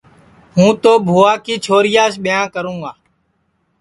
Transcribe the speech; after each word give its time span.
ہُوں 0.55 0.71
تو 0.83 0.91
بھُوا 1.05 1.31
کی 1.45 1.55
چھوریاس 1.65 2.13
ٻِیانٚھ 2.23 2.51
کروں 2.53 2.77
گا 2.81 2.91